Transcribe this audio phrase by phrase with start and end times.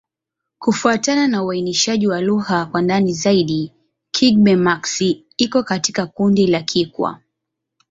[0.59, 3.73] Kufuatana na uainishaji wa lugha kwa ndani zaidi,
[4.11, 7.19] Kigbe-Maxi iko katika kundi la Kikwa.